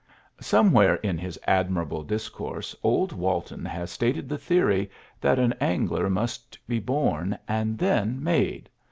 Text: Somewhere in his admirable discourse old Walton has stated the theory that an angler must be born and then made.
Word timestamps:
Somewhere 0.39 0.95
in 0.95 1.19
his 1.19 1.37
admirable 1.45 2.01
discourse 2.03 2.75
old 2.81 3.11
Walton 3.13 3.63
has 3.65 3.91
stated 3.91 4.27
the 4.29 4.37
theory 4.39 4.89
that 5.19 5.37
an 5.37 5.53
angler 5.61 6.09
must 6.09 6.57
be 6.67 6.79
born 6.79 7.37
and 7.47 7.77
then 7.77 8.23
made. 8.23 8.67